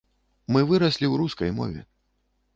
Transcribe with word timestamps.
Мы 0.55 0.63
выраслі 0.71 1.05
ў 1.09 1.15
рускай 1.23 1.53
мове. 1.61 1.87